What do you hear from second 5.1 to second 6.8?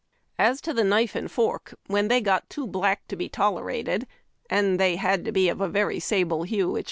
to be of a very sable hue, it.